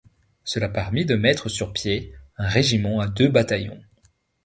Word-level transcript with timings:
Cela 0.43 0.67
permit 0.67 1.05
de 1.05 1.13
mettre 1.13 1.47
sur 1.47 1.73
pied 1.73 2.11
un 2.37 2.47
régiment 2.47 3.01
à 3.01 3.07
deux 3.07 3.29
bataillons. 3.29 3.79